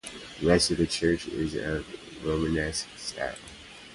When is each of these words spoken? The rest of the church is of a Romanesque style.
The 0.39 0.47
rest 0.47 0.71
of 0.71 0.79
the 0.79 0.87
church 0.87 1.27
is 1.27 1.53
of 1.53 1.63
a 1.63 2.27
Romanesque 2.27 2.87
style. 2.97 3.35